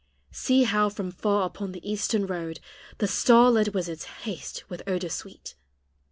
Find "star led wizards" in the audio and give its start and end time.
3.07-4.05